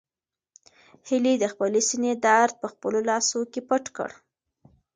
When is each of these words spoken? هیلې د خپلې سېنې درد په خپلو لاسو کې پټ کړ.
هیلې 1.07 1.33
د 1.39 1.45
خپلې 1.53 1.81
سېنې 1.89 2.13
درد 2.25 2.53
په 2.61 2.67
خپلو 2.73 2.99
لاسو 3.09 3.39
کې 3.51 3.61
پټ 3.69 3.83
کړ. 3.97 4.09